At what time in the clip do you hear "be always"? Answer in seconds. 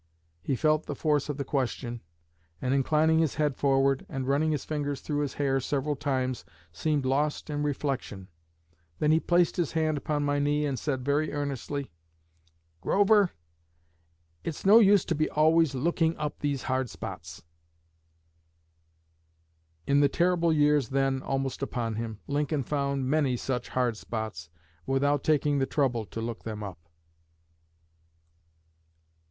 15.13-15.75